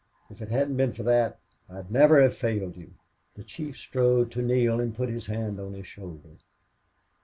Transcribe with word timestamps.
"If 0.31 0.41
it 0.41 0.49
hadn't 0.49 0.77
been 0.77 0.93
for 0.93 1.03
that 1.03 1.39
I'd 1.69 1.91
never 1.91 2.19
have 2.23 2.33
failed 2.33 2.75
you." 2.75 2.95
The 3.35 3.43
chief 3.43 3.77
strode 3.77 4.31
to 4.31 4.41
Neale 4.41 4.79
and 4.79 4.95
put 4.95 5.09
a 5.11 5.31
hand 5.31 5.59
on 5.59 5.73
his 5.73 5.85
shoulder. 5.85 6.37